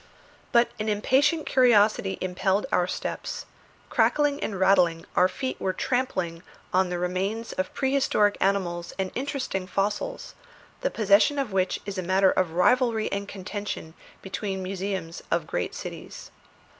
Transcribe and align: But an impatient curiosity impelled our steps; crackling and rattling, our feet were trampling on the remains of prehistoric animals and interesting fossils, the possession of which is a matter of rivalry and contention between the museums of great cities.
But 0.51 0.69
an 0.79 0.89
impatient 0.89 1.45
curiosity 1.45 2.17
impelled 2.21 2.65
our 2.71 2.87
steps; 2.87 3.45
crackling 3.91 4.41
and 4.41 4.59
rattling, 4.59 5.05
our 5.15 5.27
feet 5.27 5.61
were 5.61 5.73
trampling 5.73 6.41
on 6.73 6.89
the 6.89 6.97
remains 6.97 7.51
of 7.53 7.71
prehistoric 7.75 8.35
animals 8.41 8.93
and 8.97 9.11
interesting 9.13 9.67
fossils, 9.67 10.33
the 10.79 10.89
possession 10.89 11.37
of 11.37 11.51
which 11.53 11.79
is 11.85 11.99
a 11.99 12.01
matter 12.01 12.31
of 12.31 12.53
rivalry 12.53 13.11
and 13.11 13.27
contention 13.27 13.93
between 14.23 14.57
the 14.63 14.69
museums 14.69 15.21
of 15.29 15.45
great 15.45 15.75
cities. 15.75 16.31